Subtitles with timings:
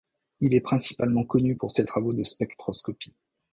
[0.39, 3.13] Il est principalement connu pour ses travaux de spectroscopie.